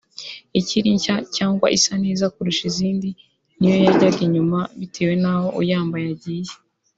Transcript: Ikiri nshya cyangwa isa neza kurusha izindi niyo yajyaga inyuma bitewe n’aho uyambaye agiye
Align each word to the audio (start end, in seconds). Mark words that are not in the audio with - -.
Ikiri 0.59 0.89
nshya 0.97 1.15
cyangwa 1.35 1.67
isa 1.77 1.93
neza 2.03 2.25
kurusha 2.33 2.63
izindi 2.71 3.09
niyo 3.57 3.77
yajyaga 3.85 4.21
inyuma 4.27 4.59
bitewe 4.79 5.13
n’aho 5.21 5.47
uyambaye 5.61 6.05
agiye 6.15 6.53